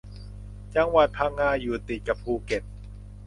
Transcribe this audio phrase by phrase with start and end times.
[0.75, 2.63] จังหวัดพังงาอยู่ติดกับภูเก็ต